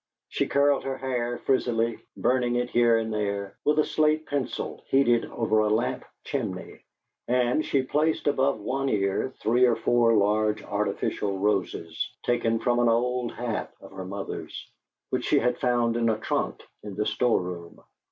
[0.29, 5.25] She curled her hair frizzily, burning it here and there, with a slate pencil heated
[5.25, 6.83] over a lamp chimney,
[7.27, 12.89] and she placed above one ear three or four large artificial roses, taken from an
[12.89, 14.67] old hat of her mother's,
[15.11, 17.79] which she had found in a trunk in the store room.